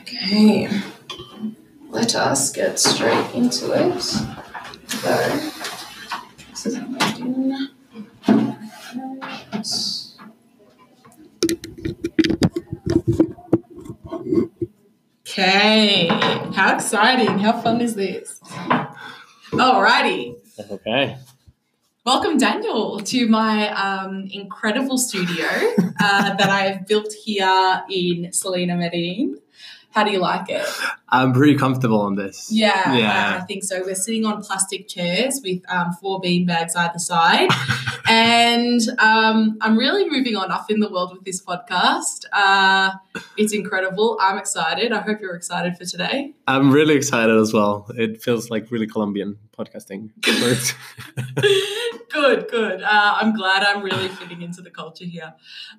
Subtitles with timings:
[0.00, 0.68] Okay,
[1.90, 4.00] let us get straight into it.
[4.00, 4.26] So,
[6.50, 7.10] this is how I.
[15.28, 16.08] Okay,
[16.54, 17.38] how exciting!
[17.38, 18.40] How fun is this?
[19.52, 20.34] Alrighty,
[20.70, 21.16] Okay.
[22.12, 25.46] Welcome Daniel to my um, incredible studio
[26.00, 29.39] uh, that I have built here in Selena Medellin.
[29.90, 30.66] How do you like it?
[31.08, 32.48] I'm pretty comfortable on this.
[32.52, 33.34] Yeah, Yeah.
[33.34, 33.82] I, I think so.
[33.84, 37.48] We're sitting on plastic chairs with um, four bean bags either side.
[38.08, 42.26] and um, I'm really moving on up in the world with this podcast.
[42.32, 42.92] Uh,
[43.36, 44.16] it's incredible.
[44.20, 44.92] I'm excited.
[44.92, 46.34] I hope you're excited for today.
[46.46, 47.90] I'm really excited as well.
[47.96, 50.10] It feels like really Colombian podcasting.
[52.12, 52.82] Good, good.
[52.82, 55.32] Uh, I'm glad I'm really fitting into the culture here.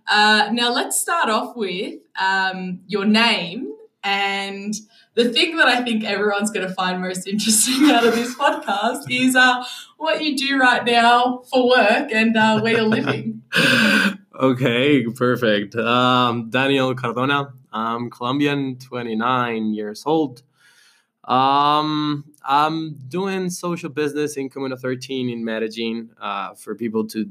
[0.08, 3.74] Uh, now, let's start off with um, your name.
[4.04, 4.74] And
[5.14, 9.04] the thing that I think everyone's going to find most interesting out of this podcast
[9.10, 9.64] is uh,
[9.98, 13.44] what you do right now for work and uh, where you're living.
[14.40, 15.76] okay, perfect.
[15.76, 17.54] Um, Daniel Cardona.
[17.74, 20.44] I'm Colombian, 29 years old.
[21.24, 26.10] Um, I'm doing social business in Comuna 13 in Medellin.
[26.20, 27.30] Uh, for people to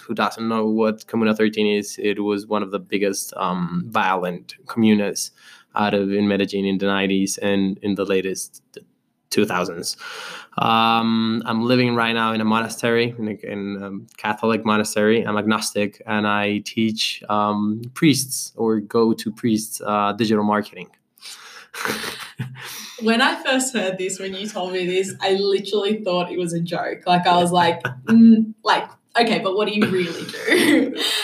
[0.00, 4.54] who doesn't know what Comuna 13 is, it was one of the biggest um, violent
[4.66, 5.30] comunas
[5.76, 8.62] out of in Medellin in the 90s and in the latest
[9.30, 9.96] 2000s.
[10.62, 15.22] Um, I'm living right now in a monastery, in a, in a Catholic monastery.
[15.22, 20.88] I'm agnostic, and I teach um, priests or go to priests uh, digital marketing.
[23.02, 26.54] When I first heard this, when you told me this, I literally thought it was
[26.54, 27.02] a joke.
[27.06, 28.88] Like I was like, mm, like
[29.18, 30.96] okay, but what do you really do?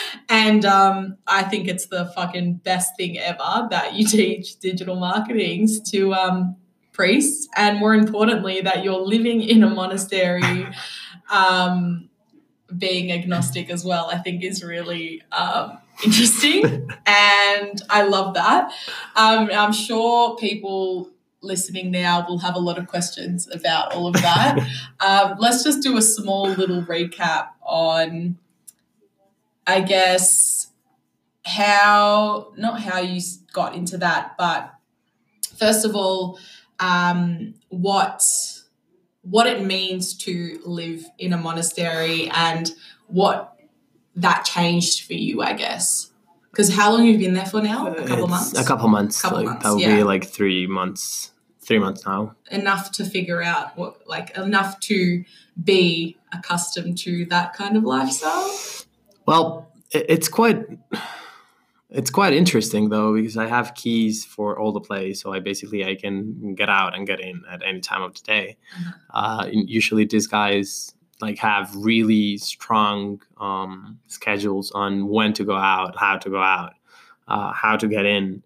[0.42, 5.80] and um, I think it's the fucking best thing ever that you teach digital marketings
[5.90, 6.56] to um,
[6.92, 10.66] priests, and more importantly, that you're living in a monastery.
[11.30, 12.10] Um,
[12.76, 16.64] being agnostic as well, I think is really um, interesting,
[17.06, 18.70] and I love that.
[19.16, 21.08] Um, I'm sure people
[21.40, 24.58] listening now will have a lot of questions about all of that.
[25.00, 28.36] um, let's just do a small little recap on,
[29.66, 30.68] I guess,
[31.44, 33.20] how not how you
[33.52, 34.72] got into that, but
[35.56, 36.38] first of all,
[36.78, 38.22] um, what
[39.22, 42.72] what it means to live in a monastery and
[43.06, 43.56] what
[44.16, 46.10] that changed for you, I guess.
[46.50, 47.86] Because how long you've you been there for now?
[47.86, 48.58] A couple It's months.
[48.58, 49.22] A couple months.
[49.22, 49.96] Couple like, months, that will yeah.
[49.96, 51.30] be like three months.
[51.60, 52.34] Three months now.
[52.50, 55.24] enough to figure out what like enough to
[55.62, 58.50] be accustomed to that kind of lifestyle
[59.26, 60.64] Well, it's quite
[61.90, 65.84] it's quite interesting though because I have keys for all the plays, so I basically
[65.84, 68.56] I can get out and get in at any time of the day.
[68.78, 68.94] Mhm.
[69.10, 75.96] Uh, usually, these guys like have really strong um, schedules on when to go out,
[75.96, 76.72] how to go out,
[77.28, 78.42] uh, how to get in.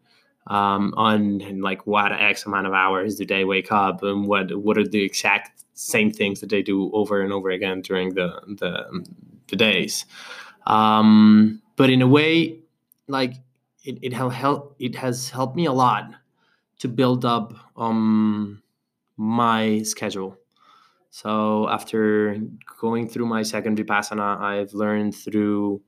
[0.48, 4.56] Um, on and like what x amount of hours do they wake up and what
[4.56, 8.40] what are the exact same things that they do over and over again during the
[8.46, 9.04] the,
[9.48, 10.04] the days
[10.66, 12.60] um, but in a way
[13.08, 13.34] like
[13.84, 16.10] it, it has helped it has helped me a lot
[16.78, 18.62] to build up um
[19.16, 20.36] my schedule.
[21.10, 22.36] So after
[22.80, 25.80] going through my second vipassana i've learned through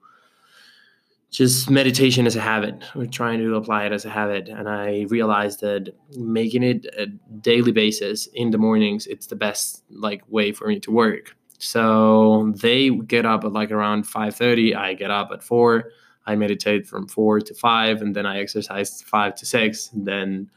[1.30, 4.48] just meditation as a habit or trying to apply it as a habit.
[4.48, 7.06] And i realized that making it a
[7.40, 12.52] daily basis in the mornings it's the best like way for me to work so
[12.56, 15.90] they get up at like around 5.30 i get up at 4
[16.26, 20.50] i meditate from 4 to 5 and then i exercise 5 to 6 and then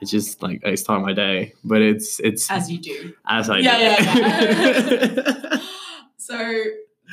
[0.00, 1.52] it's just like i start my day.
[1.64, 3.14] But it's it's as you do.
[3.26, 4.20] As i Yeah, do.
[4.20, 5.58] yeah,
[6.16, 6.36] so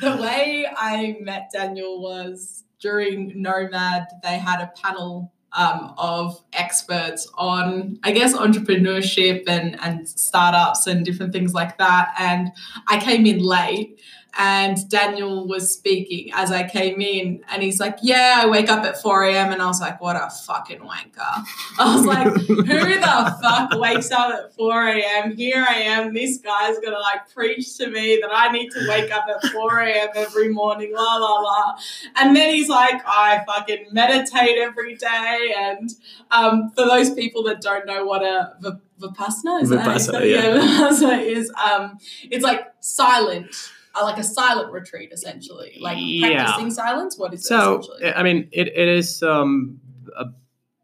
[0.00, 7.30] the way i met daniel was during nomad they had a panel um, of experts
[7.34, 12.14] on i guess entrepreneurship and, and startups and different things like that.
[12.18, 12.52] And
[12.88, 14.00] i came in late
[14.36, 18.84] and Daniel was speaking as I came in, and he's like, "Yeah, I wake up
[18.84, 21.44] at 4 a.m." and I was like, "What a fucking wanker!"
[21.78, 25.36] I was like, "Who the fuck wakes up at 4 a.m.?
[25.36, 26.14] Here I am.
[26.14, 29.80] This guy's gonna like preach to me that I need to wake up at 4
[29.80, 30.08] a.m.
[30.16, 31.74] every morning, la la la."
[32.16, 35.90] And then he's like, "I fucking meditate every day." And
[36.30, 38.54] um, for those people that don't know what a
[39.00, 40.30] vipassana is, that how you Vipassana, it?
[40.30, 40.42] yeah.
[40.90, 41.98] vipassana is um,
[42.30, 43.54] it's like silent
[44.02, 46.44] like a silent retreat, essentially, like Yeah.
[46.44, 47.16] practicing silence.
[47.18, 48.12] What is it So, essentially?
[48.14, 49.80] I mean, it, it is um,
[50.16, 50.26] a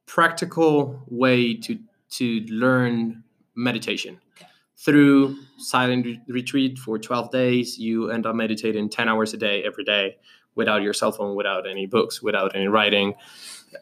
[0.07, 1.79] practical way to
[2.11, 3.23] to learn
[3.55, 4.47] meditation Okay.
[4.77, 7.79] through silent re- retreat for 12 days.
[7.79, 10.17] You end up meditating 10 hours a day every day
[10.57, 13.15] without your cell phone, without any books, without any writing.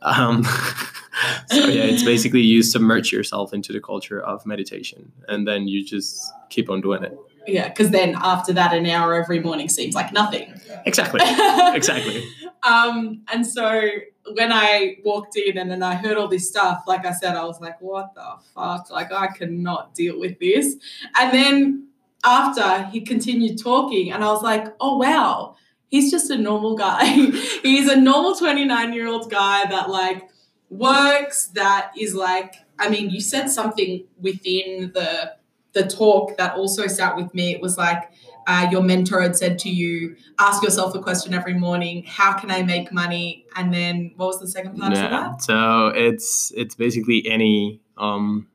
[0.02, 0.44] Um,
[1.46, 5.82] so yeah, it's basically you submerge yourself into the culture of meditation, and then you
[5.82, 7.18] just keep on doing it.
[7.48, 10.52] Yeah, because then after that, an hour every morning seems like nothing.
[10.84, 11.20] Exactly.
[11.74, 12.24] Exactly.
[12.62, 13.88] Um, and so
[14.32, 17.44] when I walked in and then I heard all this stuff, like I said, I
[17.44, 18.90] was like, what the fuck?
[18.90, 20.76] Like, I cannot deal with this.
[21.18, 21.88] And then
[22.24, 25.56] after he continued talking, and I was like, oh, wow,
[25.88, 27.04] he's just a normal guy.
[27.62, 30.28] he's a normal 29 year old guy that, like,
[30.68, 35.37] works, that is like, I mean, you said something within the
[35.72, 37.52] the talk that also sat with me.
[37.52, 38.10] It was like,
[38.46, 42.50] uh, your mentor had said to you, ask yourself a question every morning how can
[42.50, 46.74] i make money and then what was the second part of that So it's it's
[46.74, 48.46] basically any um,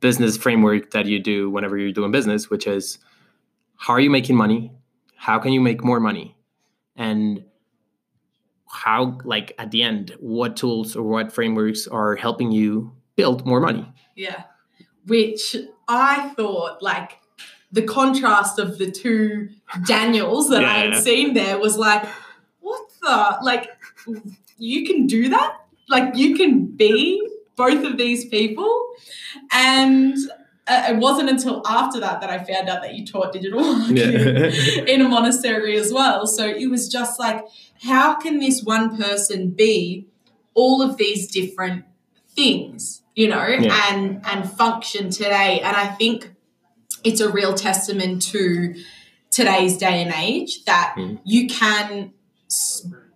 [0.00, 2.98] business framework that you do whenever you're doing business, which is
[3.76, 4.72] how are you making money?
[5.16, 6.36] How can you make more money?
[6.96, 7.44] And
[8.68, 13.60] how, like at the end, what tools or what frameworks are helping you build more
[13.60, 13.86] money?
[14.16, 14.44] yeah
[15.06, 15.56] which
[15.88, 17.18] i thought like
[17.72, 19.48] the contrast of the two
[19.86, 21.00] daniels that i had yeah.
[21.00, 22.04] seen there was like
[22.60, 23.68] what the like
[24.58, 25.56] you can do that
[25.88, 27.26] like you can be
[27.56, 28.88] both of these people
[29.52, 30.16] and
[30.66, 34.86] uh, it wasn't until after that that i found out that you taught digital marketing
[34.86, 36.26] in a monastery as well.
[36.26, 37.44] So it was just like,
[37.82, 40.06] how can this one person be
[40.54, 41.84] all of these different
[42.34, 43.94] things, you know, Yeah.
[43.94, 45.60] and and function today?
[45.60, 46.30] And I think
[47.02, 48.74] it's a real testament to
[49.30, 51.18] today's day and age that Mm.
[51.24, 52.12] you can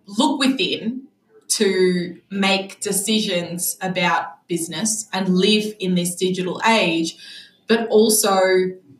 [0.05, 1.03] look within
[1.49, 7.15] to make decisions about business and live in this digital age,
[7.67, 8.39] but also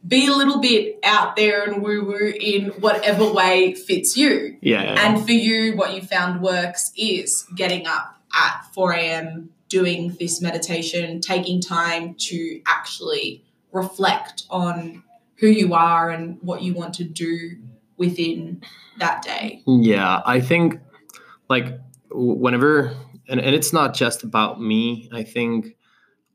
[0.08, 4.56] be a little bit out there and woo woo in whatever way fits you.
[4.62, 4.96] yeah.
[5.06, 10.42] And for you, what you found works is getting up at 4 a.m., doing this
[10.42, 15.04] meditation, taking time to actually reflect on
[15.36, 17.56] who you are and what you want to do
[17.98, 18.62] within
[18.98, 19.62] that day.
[19.66, 20.80] Yeah, I think
[21.50, 21.80] like
[22.12, 22.96] whenever,
[23.28, 25.10] and, and it's not just about me.
[25.14, 25.78] I think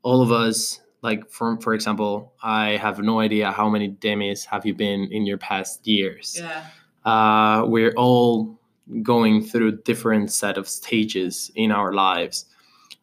[0.01, 4.65] all of us, like from for example, I have no idea how many demis have
[4.65, 6.39] you been in your past years.
[6.39, 6.65] Yeah.
[7.03, 8.59] Uh, we're all
[9.03, 12.45] going through different set of stages in our lives.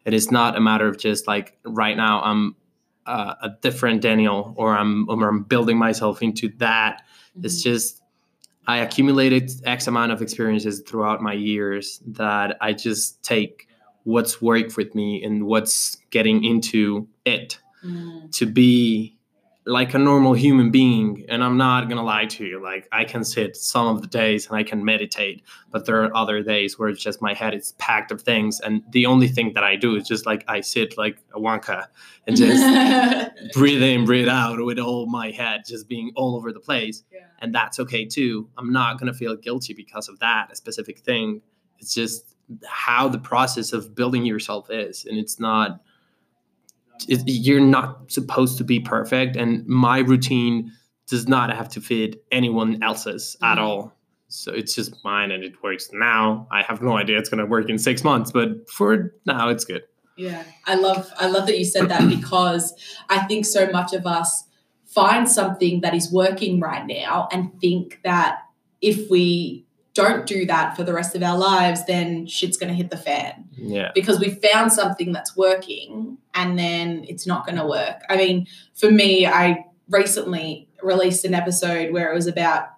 [0.05, 2.55] It is not a matter of just like right now I'm
[3.05, 7.03] uh, a different Daniel or I'm or I'm building myself into that
[7.41, 7.69] it's Mm-hmm.
[7.69, 8.01] just
[8.67, 13.67] I accumulated X amount of experiences throughout my years that I just take
[14.03, 18.31] what's worked with me and what's getting into it Mm.
[18.31, 19.17] to be
[19.65, 21.25] like a normal human being.
[21.29, 24.47] And I'm not gonna lie to you, like I can sit some of the days
[24.47, 27.73] and I can meditate, but there are other days where it's just my head is
[27.73, 30.97] packed of things, and the only thing that I do is just like I sit
[30.97, 31.85] like a wonka
[32.27, 36.59] and just breathe in, breathe out with all my head just being all over the
[36.59, 37.21] place yeah.
[37.39, 38.49] and that's okay too.
[38.57, 41.41] I'm not gonna feel guilty because of that a specific thing.
[41.79, 42.35] It's just
[42.65, 45.81] how the process of building yourself is, and it's not.
[47.07, 50.71] It, you're not supposed to be perfect, and my routine
[51.07, 53.61] does not have to fit anyone else's at Mhm.
[53.61, 53.93] all.
[54.29, 56.47] So it's just mine, and it works now.
[56.51, 59.83] I have no idea it's gonna work in six months, but for now, it's good.
[60.17, 62.73] Yeah, I love I love that you said that because
[63.09, 64.45] I think so much of us
[64.85, 68.39] find something that is working right now and think that
[68.81, 72.75] if we don't do that for the rest of our lives, then shit's going to
[72.75, 73.91] hit the fan Yeah.
[73.93, 78.01] because we found something that's working and then it's not going to work.
[78.09, 82.69] I mean, for me, I recently released an episode where it was about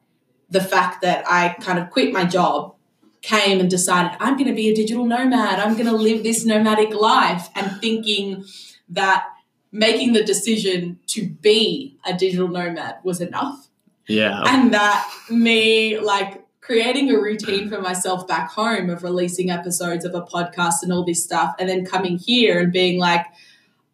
[0.50, 2.76] the fact that I kind of quit my job,
[3.22, 5.60] came and decided I'm going to be a digital nomad.
[5.60, 8.46] I'm going to live this nomadic life and thinking
[8.90, 9.26] that
[9.72, 13.68] making the decision to be a digital nomad was enough
[14.08, 14.44] Yeah.
[14.46, 20.16] and that me like creating a routine for myself back home of releasing episodes of
[20.16, 23.26] a podcast and all this stuff and then coming here and being like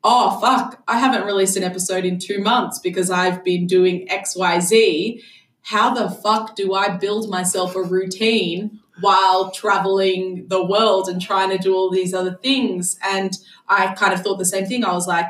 [0.06, 5.22] oh fuck i haven't released an episode in two months because i've been doing xyz
[5.64, 11.50] how the fuck do i build myself a routine while traveling the world and trying
[11.50, 12.98] to do all these other things?
[13.04, 13.38] And
[13.68, 14.86] i kind of thought the same thing.
[14.86, 15.30] I was like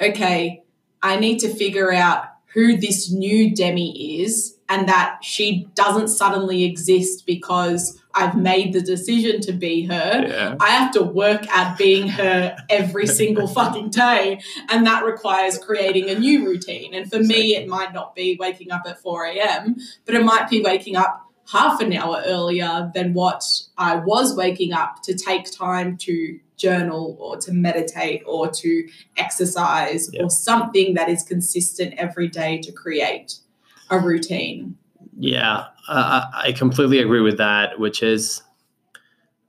[0.00, 0.62] okay
[1.02, 6.64] i need to figure out who this new Demi is and that she doesn't suddenly
[6.64, 10.24] exist because I've made the decision to be her.
[10.26, 10.56] Yeah.
[10.60, 14.40] I have to work at being her every single fucking day.
[14.70, 16.94] And that requires creating a new routine.
[16.94, 20.48] And for me, it might not be waking up at 4 a.m., but it might
[20.48, 23.42] be waking up half an hour earlier than what
[23.76, 30.08] I was waking up to take time to journal or to meditate or to exercise
[30.12, 30.22] Yeah.
[30.24, 33.38] or something that is consistent every day to create
[33.90, 34.76] a routine.
[35.18, 37.78] Yeah, uh, I completely agree with that.
[37.78, 38.42] Which is,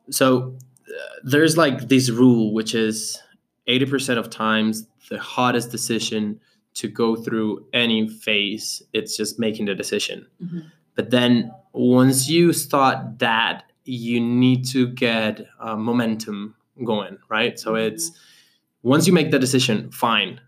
[0.09, 0.55] so
[0.87, 0.91] uh,
[1.23, 3.21] there's like this rule, which is
[3.67, 6.39] eighty percent of times the hardest decision
[6.75, 10.25] to go through any phase, it's just making the decision.
[10.43, 10.65] Mhm.
[10.95, 17.59] But then once you start that, you need to get uh, momentum going, right?
[17.59, 17.93] So mm-hmm.
[17.93, 18.11] it's
[18.83, 20.39] once you make the decision, fine.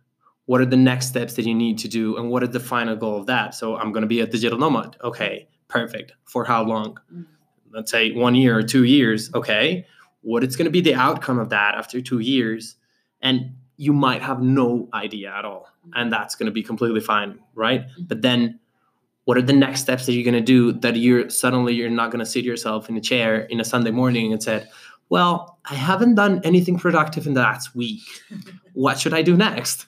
[0.45, 2.95] What are the next steps that you need to do, and what is the final
[2.95, 3.53] goal of that?
[3.53, 4.95] So I'm going to be a digital nomad.
[5.03, 6.13] Okay, perfect.
[6.25, 6.97] For how long?
[7.13, 7.25] Mhm.
[7.71, 9.29] Let's say one year or two years.
[9.33, 9.85] Okay,
[10.21, 12.75] what is going to be the outcome of that after two years?
[13.21, 15.99] And you might have no idea at all, mm-hmm.
[15.99, 17.81] and that's going to be completely fine, right?
[17.81, 18.03] Mm-hmm.
[18.07, 18.59] But then
[19.27, 22.11] what are the next steps that you're going to do that you're suddenly you're not
[22.11, 24.69] going to sit yourself in a chair in a sunday morning and said
[25.09, 28.01] well i haven't done anything productive in the last week
[28.73, 29.87] what should i do next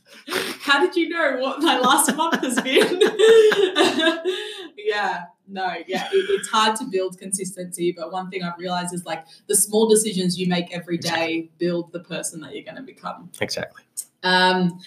[0.61, 3.01] How did you know what my last month has been?
[4.77, 7.91] yeah, no, yeah, it, it's hard to build consistency.
[7.91, 11.91] But one thing I've realized is like the small decisions you make every day build
[11.91, 13.31] the person that you're going to become.
[13.41, 13.83] exactly
[14.23, 14.79] Um,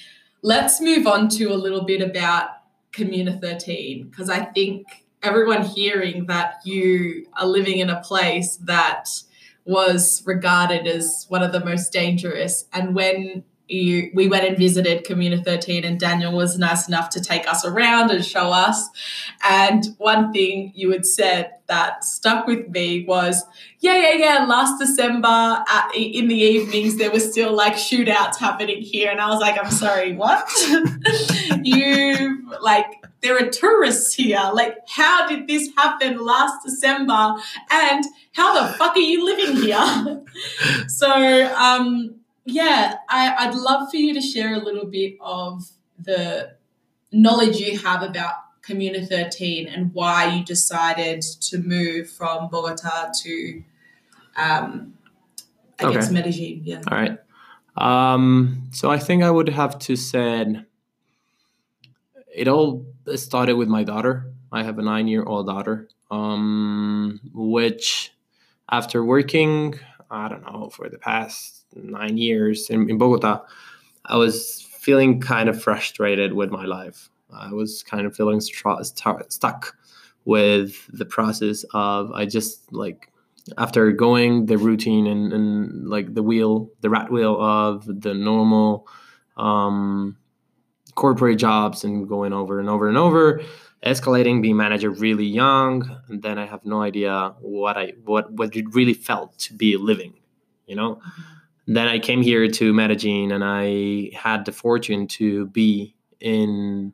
[0.43, 2.51] let's move on to a little bit about
[2.93, 4.87] Comuna 13 because I think
[5.23, 9.09] everyone hearing that you are living in a place that
[9.65, 15.05] was regarded as one of the most dangerous, and when you, we went and visited
[15.05, 18.89] Comuna 13, and Daniel was nice enough to take us around and show us.
[19.43, 23.45] And one thing you had said that stuck with me was,
[23.81, 24.45] yeah, yeah, yeah.
[24.45, 29.11] Last December uh, at, in the evenings, there were still like shootouts happening here.
[29.11, 30.47] And I was like, I'm sorry, what?
[31.63, 32.87] you like,
[33.23, 34.51] there are tourists here.
[34.53, 37.35] Like, how did this happen last December?
[37.71, 40.23] And how the fuck are you living here?
[40.89, 46.55] so, um, yeah, I, I'd love for you to share a little bit of the
[47.13, 53.63] knowledge you have about Comuna 13 and why you decided to move from Bogota to,
[54.37, 54.95] um,
[55.79, 56.63] I guess, Medellin.
[56.65, 56.83] Yeah.
[56.91, 57.19] all right
[57.79, 60.67] um so i think i would have to said
[62.35, 64.33] it all started with my daughter.
[64.51, 68.13] I have a nine year old daughter um which
[68.71, 69.75] after working
[70.11, 73.41] i don't know for the past nine years in, in bogota
[74.05, 77.09] i was feeling kind of frustrated with my life.
[77.33, 79.77] I was kind of feeling stu- stuck
[80.25, 83.11] with the process of i just like
[83.59, 88.87] after going the routine and, and like the wheel the rat wheel of the normal
[89.37, 90.17] um
[90.95, 93.43] corporate jobs and going over and over and over
[93.85, 98.55] escalating being manager really young and then i have no idea what i what what
[98.55, 100.15] it really felt to be living
[100.67, 101.01] you know?
[101.67, 106.93] Then i came here to medellin and i had the fortune to be in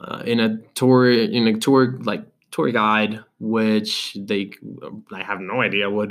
[0.00, 4.50] uh, in a tour in a tour like tour guide which they
[5.12, 6.10] i have no idea what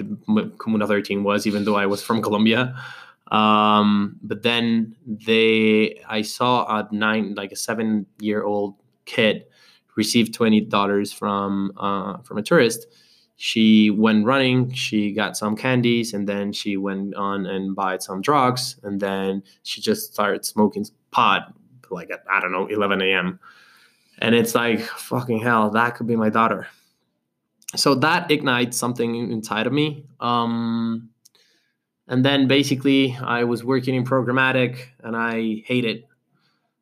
[0.58, 2.76] comuna 13 was even though i was from colombia
[3.32, 9.46] um but then they i saw a nine like a seven year old kid
[9.96, 12.86] receive $20 from uh from a tourist.
[13.36, 18.22] She went running she got some candies and then she went on and bought some
[18.22, 21.54] drugs and then she just started smoking pot
[21.90, 23.40] like at i don't know 11 a.m
[24.20, 26.68] and it's like fucking hell that could be my daughter.
[27.76, 30.06] So that ignites something inside of me.
[30.20, 31.10] Um
[32.08, 36.06] and then basically i was working in programmatic and i hate it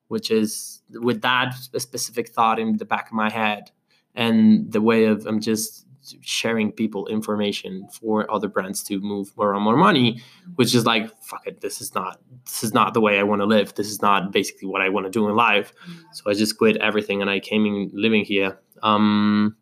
[0.08, 3.72] which is with that specific thought in the back of my head
[4.16, 5.86] and the way of i'm just
[6.22, 10.22] sharing people information for other brands to move more and more money
[10.56, 13.42] which is like fuck it this is not this is not the way i want
[13.42, 13.74] to live.
[13.76, 15.74] This is not basically what i want to do in life.
[16.14, 18.60] So i just quit everything and i came in living here.
[18.84, 19.56] Um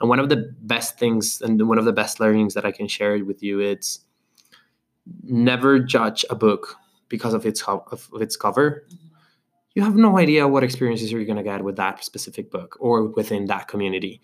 [0.00, 2.86] and one of the best things and one of the best learnings that i can
[2.86, 4.00] share with you it's
[5.22, 6.76] never judge a book
[7.08, 8.86] because of its co- of its cover.
[9.74, 13.04] You have no idea what experiences you're going to get with that specific book or
[13.04, 14.20] within that community.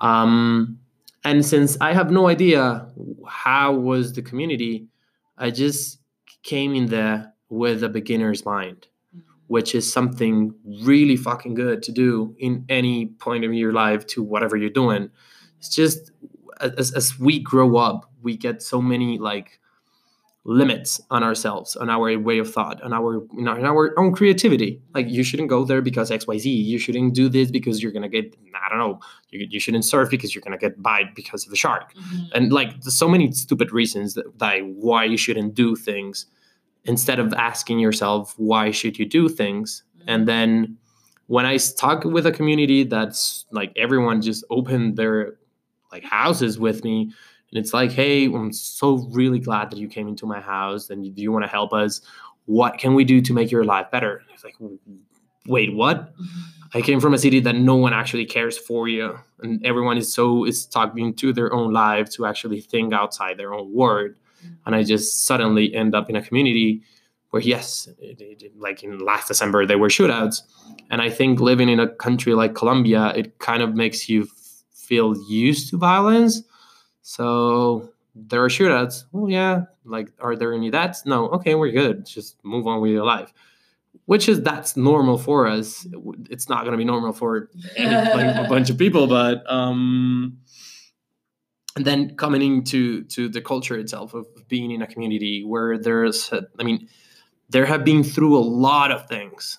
[0.00, 0.78] Um,
[1.24, 2.86] and since i have no idea
[3.26, 4.86] how was the community
[5.36, 5.98] i just
[6.44, 8.86] came in there with a beginner's mind
[9.48, 14.22] which is something really fucking good to do in any point of your life to
[14.22, 15.10] whatever you're doing.
[15.58, 16.12] It's just
[16.60, 19.58] as, as we grow up, we get so many like
[20.48, 24.12] limits on ourselves, on our way of thought, on our you know, on our own
[24.12, 24.80] creativity.
[24.94, 26.50] Like you shouldn't go there because X Y Z.
[26.50, 28.98] You shouldn't do this because you're gonna get I don't know.
[29.28, 31.94] You, you shouldn't surf because you're gonna get bite because of a shark.
[31.94, 32.30] Mhm.
[32.34, 36.24] And like so many stupid reasons that, that why you shouldn't do things
[36.84, 40.78] instead of asking yourself why should you do things and then
[41.26, 45.34] when I talk with a community that's like everyone just opened their
[45.92, 47.12] like houses with me
[47.50, 51.14] and it's like hey i'm so really glad that you came into my house and
[51.14, 52.00] do you want to help us
[52.46, 54.54] what can we do to make your life better it's like
[55.46, 56.44] wait what Mhm.
[56.74, 60.12] I came from a city that no one actually cares for you, and everyone is
[60.12, 64.10] so is talking to their own life to actually think outside their own world.
[64.66, 66.82] And I just suddenly end up in a community
[67.30, 70.42] where, yes, it, it- like in last December there were shootouts,
[70.90, 74.28] and I think living in a country like Colombia, it kind of makes you
[74.74, 76.42] feel used to violence.
[77.08, 79.04] So there are shootouts.
[79.12, 81.06] Well, yeah, like are there any deaths?
[81.06, 81.28] No.
[81.30, 82.04] Okay, we're good.
[82.04, 83.32] Just move on with your life
[84.04, 85.86] which is that's normal for us
[86.30, 90.38] it's not going to be normal for any, like, a bunch of people but um
[91.76, 96.32] and then coming into to the culture itself of being in a community where there's
[96.58, 96.88] i mean
[97.50, 99.58] there have been through a lot of things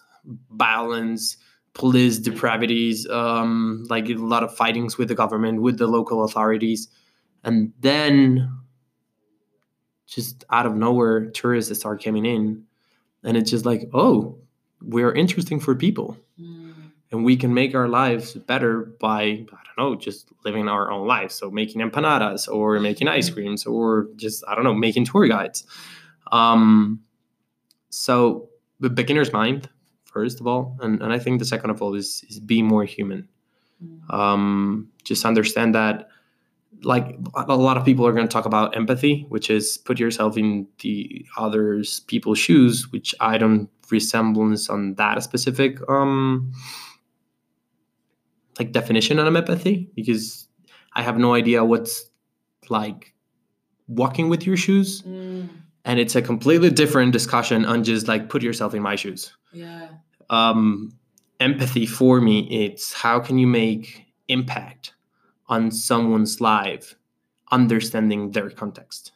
[0.51, 1.37] violence
[1.73, 6.87] police depravities um like a lot of fightings with the government with the local authorities
[7.43, 8.51] and then
[10.07, 12.63] just out of nowhere tourists start coming in.
[13.23, 14.37] And it's just like oh
[14.81, 16.17] we're interesting for people.
[16.39, 16.91] Mm.
[17.11, 21.07] and we can make our lives better by i don't know just living our own
[21.07, 21.35] lives.
[21.35, 25.65] So making empanadas or making ice creams or just i don't know making tour guides.
[26.31, 27.01] Um
[27.89, 29.69] so the beginner's mind
[30.05, 32.85] first of all and, and i think the second of all is is be more
[32.85, 33.27] human.
[33.83, 34.13] Mm.
[34.13, 36.09] um, just understand that
[36.83, 40.37] like a lot of people are going to talk about empathy which is put yourself
[40.37, 46.51] in the others people's shoes which i don't resemblance on that specific um
[48.59, 50.47] like definition on empathy because
[50.93, 52.09] i have no idea what's
[52.69, 53.13] like
[53.87, 55.49] walking with your shoes Mm.
[55.85, 59.87] and it's a completely different discussion on just like put yourself in my shoes Yeah.
[60.29, 60.91] um,
[61.39, 64.93] empathy for me it's how can you make impact
[65.49, 66.95] on someone's life
[67.51, 69.11] understanding their context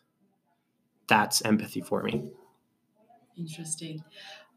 [1.07, 2.31] that's empathy for me
[3.37, 4.03] Interesting.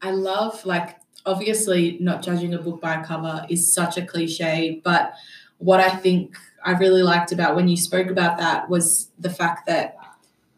[0.01, 4.81] I love like obviously not judging a book by a cover is such a cliche,
[4.83, 5.13] but
[5.57, 9.65] what I think I really liked about when you spoke about that was the fact
[9.65, 9.97] that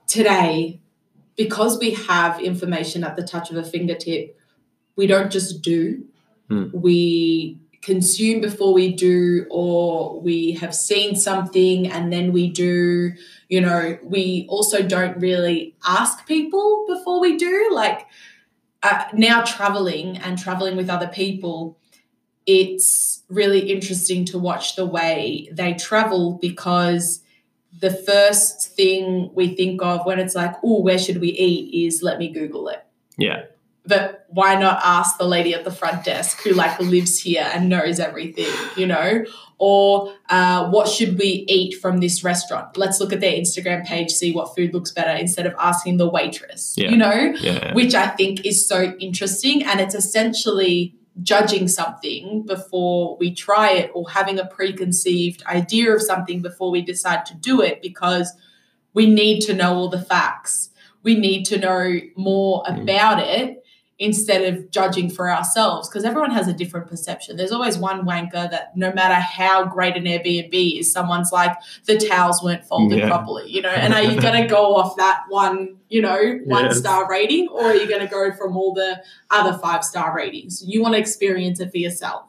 [0.08, 0.82] today,
[1.38, 4.38] because we have information at the touch of a fingertip,
[4.96, 6.04] we don't just do,
[6.50, 6.66] Hmm.
[6.74, 13.13] we consume before we do, or we have seen something and then we do.
[13.48, 17.70] You know, we also don't really ask people before we do.
[17.72, 18.06] Like
[18.84, 21.78] uh, now, traveling and traveling with other people,
[22.46, 27.22] it's really interesting to watch the way they travel because
[27.80, 32.02] the first thing we think of when it's like, oh, where should we eat is
[32.02, 32.86] let me Google it.
[33.18, 33.44] yeah
[33.86, 37.70] But why not ask the lady at the front desk who like lives here and
[37.70, 39.24] knows everything, you know?
[39.58, 42.78] Or uh, what should we eat from this restaurant?
[42.78, 46.08] Let's look at their Instagram page, see what food looks better instead of asking the
[46.10, 46.89] waitress, Yeah.
[46.92, 47.34] you know?
[47.42, 49.63] yeah which I think is so interesting.
[49.63, 56.02] And it's essentially judging something before we try it or having a preconceived idea of
[56.02, 58.32] something before we decide to do it because
[58.94, 60.70] we need to know all the facts.
[61.04, 62.84] We need to know more Mm.
[62.84, 63.59] about it
[64.00, 67.36] instead of judging for ourselves because everyone has a different perception.
[67.36, 71.52] There's always one wanker that no matter how great an Airbnb is, someone's like,
[71.86, 73.08] the towels weren't folded Yeah.
[73.10, 76.66] properly, you know, and are you going to go off that one, you know, one
[76.66, 76.80] Yes.
[76.80, 80.64] star rating or are you going to go from all the other five star ratings?
[80.66, 82.24] You want to experience it for yourself.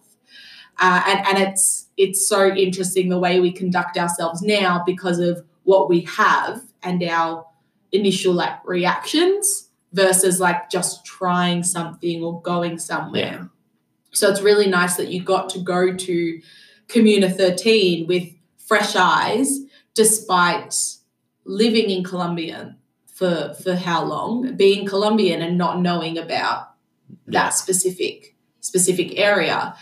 [0.80, 5.44] Uh, and, and it's it's so interesting the way we conduct ourselves now because of
[5.64, 7.46] what we have and our
[7.92, 13.22] initial like reactions versus like just trying something or going somewhere.
[13.22, 13.44] Yeah.
[14.12, 16.40] So it's really nice that you got to go to
[16.88, 19.61] Comuna 13 with fresh eyes,
[19.94, 20.74] despite
[21.44, 22.76] living in Colombia
[23.07, 26.70] for for how long, being Colombian and not knowing about
[27.26, 29.74] that specific specific area,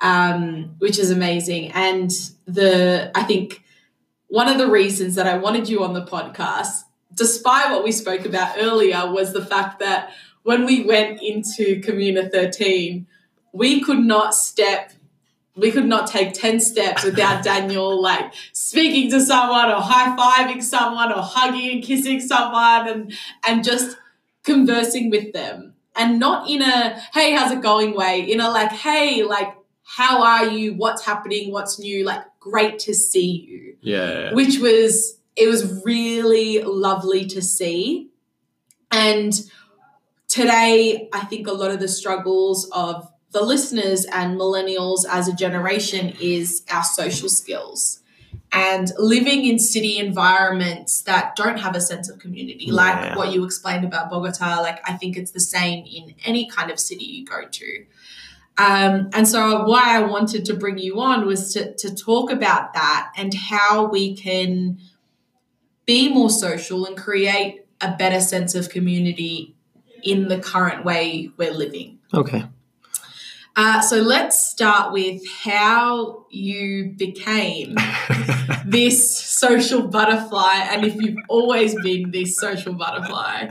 [0.00, 1.72] um, which is amazing.
[1.72, 2.10] And
[2.46, 3.62] the I think
[4.28, 6.83] one of the reasons that I wanted you on the podcast,
[7.14, 12.30] despite what we spoke about earlier, was the fact that when we went into Comuna
[12.30, 13.06] 13,
[13.52, 14.92] we could not step,
[15.56, 20.62] we could not take 10 steps without Daniel like speaking to someone or high fiving
[20.62, 23.12] someone or hugging and kissing someone and,
[23.46, 23.96] and just
[24.42, 25.74] conversing with them.
[25.96, 30.22] And not in a, hey, how's it going way, in a like, hey, like, how
[30.22, 30.74] are you?
[30.74, 31.52] What's happening?
[31.52, 32.04] What's new?
[32.04, 33.76] Like, great to see you.
[33.80, 34.34] Yeah.
[34.34, 38.10] Which was, it was really lovely to see.
[38.90, 39.32] And
[40.28, 45.32] today, I think a lot of the struggles of the listeners and millennials as a
[45.34, 48.00] generation is our social skills
[48.52, 53.16] and living in city environments that don't have a sense of community, like Yeah.
[53.16, 54.60] what you explained about Bogota.
[54.60, 57.84] Like, I think it's the same in any kind of city you go to.
[58.56, 62.74] Um, and so, why I wanted to bring you on was to, to talk about
[62.74, 64.78] that and how we can
[65.86, 69.54] be more social and create a better sense of community
[70.02, 71.98] in the current way we're living.
[72.12, 72.44] Okay.
[73.56, 77.76] Uh, so, let's start with how you became
[78.66, 83.50] this social butterfly and if you've always been this social butterfly.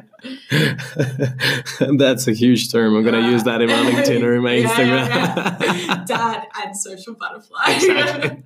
[1.98, 2.96] That's a huge term.
[2.98, 5.08] I'm gonna use that in my LinkedIn or in my Yeah, Instagram.
[5.08, 6.04] yeah, yeah.
[6.06, 7.64] Dad and social butterfly.
[7.68, 8.44] Exactly.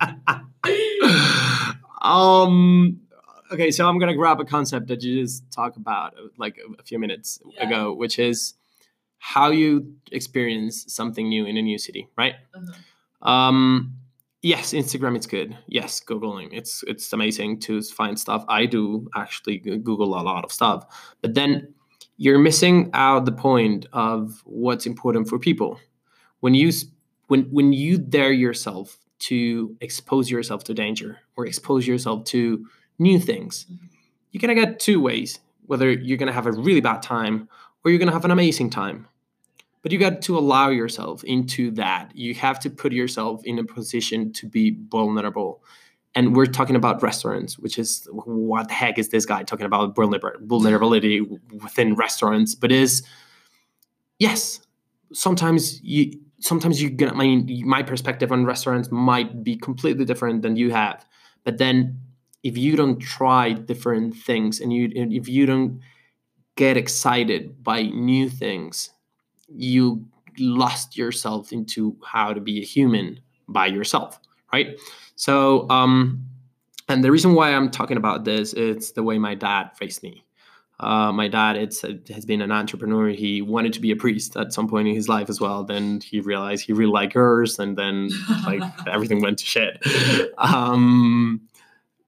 [2.02, 3.00] um.
[3.50, 6.80] Okay, so I'm gonna grab a concept that you just talked about uh, like a,
[6.80, 7.66] a few minutes Yeah.
[7.66, 8.54] ago, which is
[9.18, 12.34] how you experience something new in a new city, right?
[12.54, 13.28] Uh-huh.
[13.28, 13.94] Um,
[14.42, 15.56] yes, Instagram it's good.
[15.66, 18.44] Yes, googling it's it's amazing to find stuff.
[18.48, 20.84] I do actually Google a lot of stuff,
[21.22, 21.72] but then
[22.16, 25.78] you're missing out the point of what's important for people.
[26.40, 26.70] When you
[27.28, 32.64] when when you dare yourself to expose yourself to danger or expose yourself to
[32.98, 33.66] new things,
[34.30, 35.40] you're gonna get two ways.
[35.66, 37.48] Whether you're gonna have a really bad time
[37.84, 39.06] or you're gonna have an amazing time.
[39.82, 42.10] But you got to allow yourself into that.
[42.14, 45.62] You have to put yourself in a position to be vulnerable.
[46.14, 49.94] And we're talking about restaurants which is what the heck is this guy talking about
[49.94, 52.54] vulnerability within restaurants?
[52.54, 53.02] But is
[54.18, 54.60] yes
[55.12, 60.42] sometimes you sometimes you're gonna i mean my perspective on restaurants might be completely different
[60.42, 61.04] than you have.
[61.44, 62.00] But then
[62.42, 65.80] if you don't try different things and you if you don't
[66.56, 68.90] get excited by new things
[69.48, 70.04] you
[70.38, 74.20] lost yourself into how to be a human by yourself
[74.52, 74.78] right?
[75.16, 76.24] So um
[76.88, 80.24] and the reason why i'm talking about this it's the way my dad raised me.
[80.80, 83.08] Uh, my dad it's has been an entrepreneur.
[83.08, 85.64] He wanted to be a priest at some point in his life as well.
[85.64, 88.10] Then he realized he really liked girls and then
[88.46, 89.82] like everything went to shit.
[90.38, 91.47] Um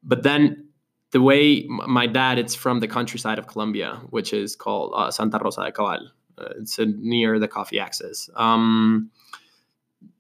[0.03, 0.67] but then
[1.13, 5.39] the way my dad it's from the countryside of colombia which is called uh, santa
[5.43, 6.11] rosa de cabal.
[6.39, 9.11] Uh, it's uh, near the coffee axis um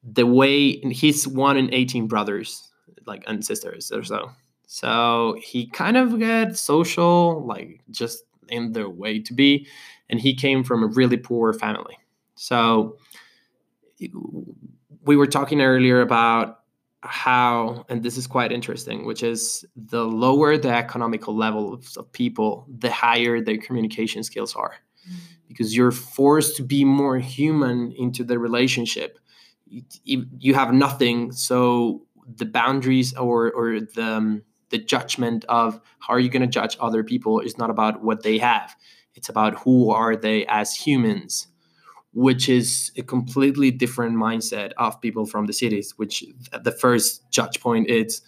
[0.02, 2.70] the way he's one in 18 brothers
[3.06, 4.30] like and sisters or so.
[4.66, 9.66] So he kind of got social like just in the way to be
[10.08, 11.98] and he came from a really poor family.
[12.36, 12.96] So
[15.04, 16.59] we were talking earlier about
[17.02, 22.12] how and this is quite interesting which is the lower the economical level of, of
[22.12, 24.74] people the higher their communication skills are.
[25.48, 29.18] Because you're forced to be more human into the relationship.
[29.66, 32.02] You, you- you have nothing so
[32.36, 36.76] the boundaries or or the um, the judgment of how are you going to judge
[36.80, 38.76] other people is not about what they have.
[39.16, 41.48] It's about who are they as humans
[42.12, 46.24] which is a completely different mindset of people from the cities which
[46.62, 48.22] the first judge point is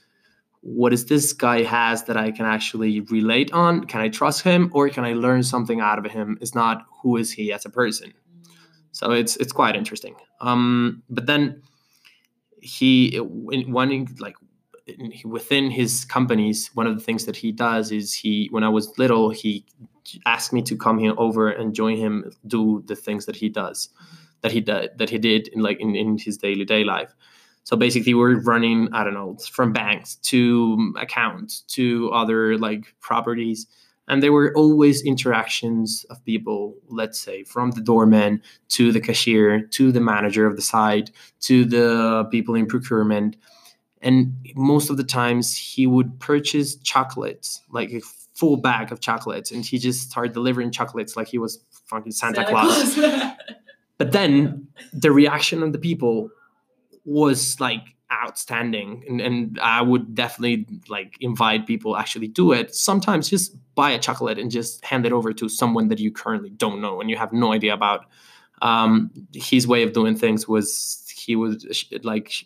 [0.62, 3.84] what is this guy has that i can actually relate on?
[3.84, 6.38] Can i trust him or can i learn something out of him?
[6.40, 8.12] It's not who is he as a person.
[8.92, 10.14] So it's it's quite interesting.
[10.40, 11.62] Um but then
[12.60, 14.36] he one like
[15.24, 18.96] within his companies one of the things that he does is he when i was
[18.98, 19.64] little he
[20.26, 23.88] asked me to come here over and join him do the things that he does
[24.42, 27.14] that he did that he did in like in, in his daily day life.
[27.64, 33.66] So basically we're running i don't know from banks to accounts to other like properties.
[34.08, 39.62] And there were always interactions of people let's say from the doorman to the cashier
[39.68, 41.10] to the manager of the site
[41.40, 43.36] to the people in procurement.
[44.04, 47.92] And most of the times he would purchase chocolates like
[48.34, 52.44] full bag of chocolates and he just started delivering chocolates like he was fucking santa,
[52.44, 52.98] claus.
[53.98, 56.28] But then the reaction of the people
[57.04, 62.74] was like outstanding and, and i would definitely like invite people actually do it.
[62.74, 66.50] Sometimes just buy a chocolate and just hand it over to someone that you currently
[66.50, 68.06] don't know and you have no idea about.
[68.60, 72.44] Um, his way of doing things was he was like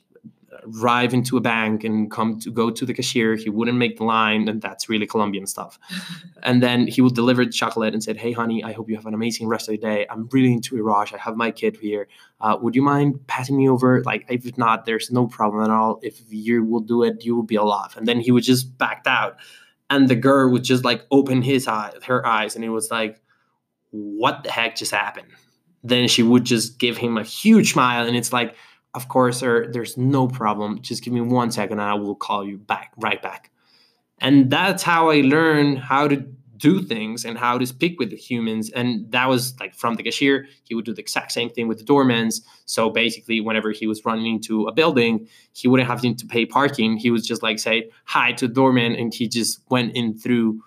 [0.64, 3.36] arrive into a bank and come to go to the cashier.
[3.36, 5.78] He wouldn't make the line, and that's really Colombian stuff.
[6.42, 9.06] and then he would deliver the chocolate and said, "Hey, honey, I hope you have
[9.06, 10.06] an amazing rest of the day.
[10.10, 11.12] I'm really into rush.
[11.12, 12.08] I have my kid here.
[12.40, 14.02] Uh, would you mind passing me over?
[14.04, 15.98] Like, if not, there's no problem at all.
[16.02, 19.06] If you will do it, you will be alive." And then he would just backed
[19.06, 19.36] out,
[19.90, 23.20] and the girl would just like open his eye, her eyes, and it was like,
[23.90, 25.28] "What the heck just happened?"
[25.82, 28.56] Then she would just give him a huge smile, and it's like
[28.96, 30.80] of course, sir, there's no problem.
[30.80, 33.50] Just give me one second and I will call you back, right back.
[34.20, 36.16] And that's how I learned how to
[36.56, 38.70] do things and how to speak with the humans.
[38.70, 41.76] And that was like from the cashier, he would do the exact same thing with
[41.76, 42.40] the doormans.
[42.64, 46.96] So basically, whenever he was running into a building, he wouldn't have to pay parking.
[46.96, 50.62] He would just like say hi to the doorman and he just went in through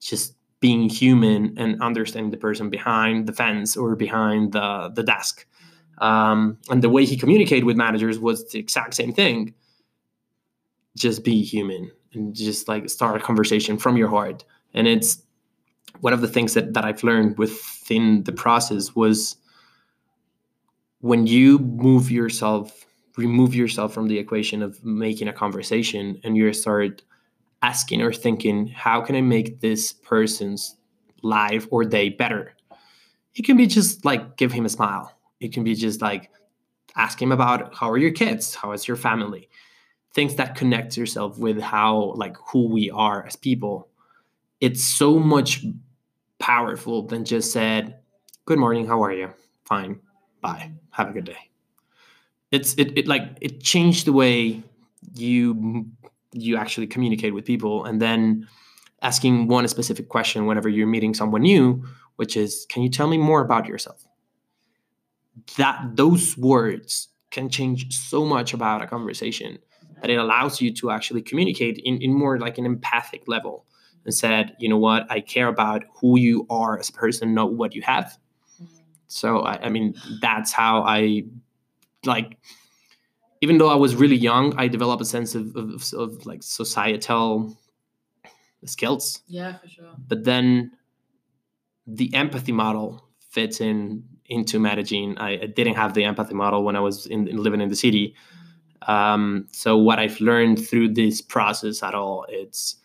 [0.00, 5.46] just being human and understanding the person behind the fence or behind the, the desk.
[6.00, 9.54] Um, and the way he communicated with managers was the exact same thing.
[10.96, 14.44] Just be human and just like start a conversation from your heart.
[14.74, 15.22] And it's
[16.00, 19.36] one of the things that, that I've learned within the process was
[21.00, 26.52] when you move yourself, remove yourself from the equation of making a conversation and you
[26.52, 27.02] start
[27.62, 30.76] asking or thinking, how can I make this person's
[31.22, 32.54] life or day better?
[33.34, 36.30] It can be just like give him a smile it can be just like
[36.96, 38.54] ask him about how are your kids?
[38.54, 39.48] How is your family?
[40.14, 43.88] Things that connect yourself with how like who we are as people.
[44.60, 45.64] It's so much
[46.38, 47.98] powerful than just said
[48.46, 49.30] good morning how are you?
[49.64, 50.00] Fine.
[50.40, 50.72] Bye.
[50.90, 51.50] Have a good day.
[52.50, 54.62] It's it, it like it changed the way
[55.14, 55.86] you
[56.32, 58.48] you actually communicate with people and then
[59.02, 61.84] asking one specific question whenever you're meeting someone new
[62.16, 64.07] which is can you tell me more about yourself
[65.56, 69.58] that those words can change so much about a conversation
[70.00, 73.64] that it allows you to actually communicate in, in more like an empathic level
[74.04, 75.10] and said you know what?
[75.10, 78.16] I care about who you are as a person not what you have.
[79.08, 81.24] So I, I mean that's how i
[82.04, 82.38] like
[83.40, 87.56] even though i was really young i developed a sense of, of, of like societal
[88.64, 89.22] skills.
[89.26, 89.94] Yeah for sure.
[90.06, 90.72] But then
[91.86, 95.16] the empathy model fits in into managing.
[95.18, 97.76] I, I didn't have the empathy model when I was in, in living in the
[97.76, 98.14] city.
[98.86, 102.76] Um, so what I've learned through this process at all, it's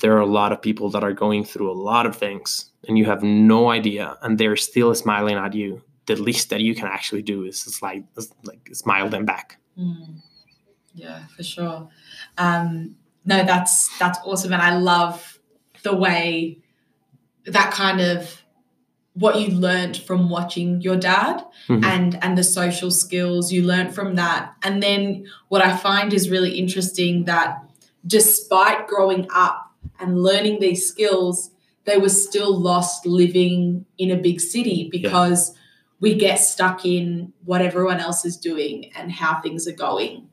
[0.00, 2.98] there are a lot of people that are going through a lot of things and
[2.98, 6.86] you have no idea and they're still smiling at you the least that you can
[6.86, 8.04] actually do is like
[8.44, 10.20] like smile them back mm.
[10.94, 11.88] yeah for sure
[12.38, 15.38] um, no that's that's awesome and i love
[15.82, 16.58] the way
[17.46, 18.41] that kind of
[19.14, 21.84] what you learned from watching your dad mm-hmm.
[21.84, 26.30] and and the social skills you learned from that and then what i find is
[26.30, 27.62] really interesting that
[28.06, 29.70] despite growing up
[30.00, 31.50] and learning these skills
[31.84, 35.56] they were still lost living in a big city because yeah.
[36.00, 40.26] we get stuck in what everyone else is doing and how things are going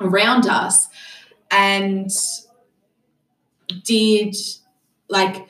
[0.00, 0.88] around us
[1.50, 2.10] and
[3.84, 4.34] did
[5.08, 5.46] like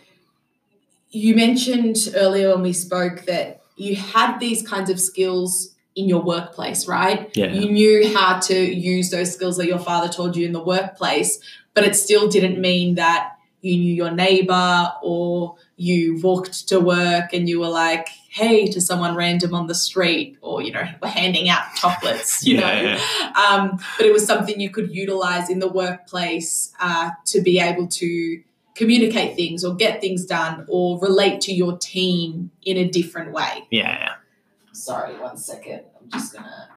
[1.11, 6.23] you mentioned earlier when we spoke that you had these kinds of skills in your
[6.23, 7.31] workplace, right?
[7.37, 7.47] Yeah.
[7.53, 11.41] You knew how to use those skills that your father told you in the workplace,
[11.75, 17.33] but it still didn't mean that you knew your neighbor or you walked to work
[17.33, 21.09] and you were like, hey, to someone random on the street or, you know, we're
[21.09, 22.83] handing out chocolates, you yeah, know.
[22.83, 23.33] Yeah.
[23.49, 27.89] Um, but it was something you could utilize in the workplace uh, to be able
[27.89, 28.43] to
[28.75, 33.67] communicate things or get things done or relate to your team in a different way.
[33.71, 34.15] Yeah.
[34.73, 35.83] Sorry, one second.
[36.01, 36.69] I'm just gonna